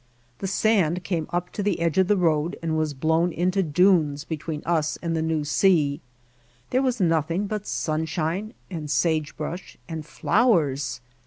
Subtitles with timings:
[0.39, 4.23] The sand came up to the edge of the road and was blown into dunes
[4.23, 6.01] between us and the new sea.
[6.71, 11.01] There was nothing but sunshine and sagebrush and flowers.